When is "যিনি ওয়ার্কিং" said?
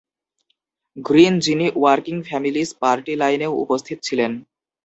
1.39-2.15